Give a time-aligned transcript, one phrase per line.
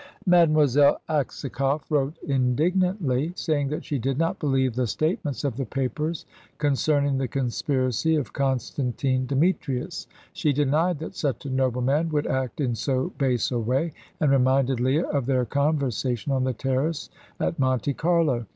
[0.25, 6.25] Mademoiselle Aksakoff wrote indignantly, saying that she did not believe the statements of the papers
[6.57, 10.07] concerning the conspiracy of Constantine Demetrius.
[10.33, 14.31] She denied that such a noble man would act in so base a way, and
[14.31, 18.47] reminded Leah of their conversation on the terrace at Monte Carlo.